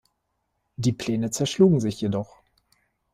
Die 0.77 0.93
Pläne 0.93 1.29
zerschlugen 1.29 1.79
sich 1.79 2.01
jedoch. 2.01 2.41